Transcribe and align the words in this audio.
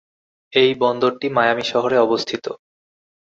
এই 0.53 0.71
বন্দরটি 0.79 1.27
মায়ামি 1.29 1.63
শহরে 1.63 1.97
অবস্থিত। 1.97 2.45